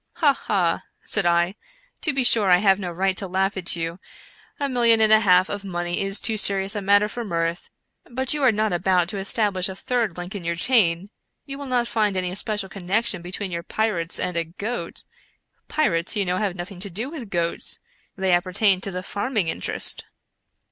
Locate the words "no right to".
2.79-3.27